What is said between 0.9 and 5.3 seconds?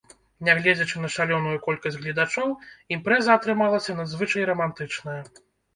на шалёную колькасць гледачоў, імпрэза атрымалася надзвычай рамантычная.